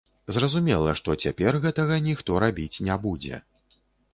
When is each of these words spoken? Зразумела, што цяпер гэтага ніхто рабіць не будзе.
Зразумела, 0.35 0.95
што 1.01 1.17
цяпер 1.27 1.59
гэтага 1.65 1.99
ніхто 2.07 2.41
рабіць 2.45 2.81
не 2.89 2.99
будзе. 3.07 3.35